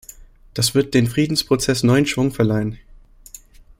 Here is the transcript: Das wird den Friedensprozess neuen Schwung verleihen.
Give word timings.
Das 0.55 0.73
wird 0.73 0.95
den 0.95 1.05
Friedensprozess 1.05 1.83
neuen 1.83 2.07
Schwung 2.07 2.31
verleihen. 2.31 2.79